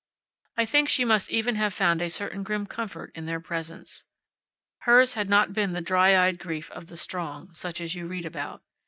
[0.57, 4.03] I think she must even have found a certain grim comfort in their presence.
[4.79, 8.25] Hers had not been the dry eyed grief of the strong, such as you read
[8.25, 8.63] about.